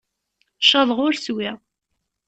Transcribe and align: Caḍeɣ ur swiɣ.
Caḍeɣ 0.69 0.99
ur 1.05 1.13
swiɣ. 1.17 1.57